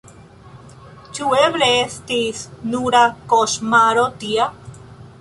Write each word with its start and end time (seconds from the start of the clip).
Ĉu 1.17 1.27
eble 1.41 1.69
estis 1.83 2.43
nura 2.73 3.05
koŝmaro 3.35 4.11
tia? 4.25 4.53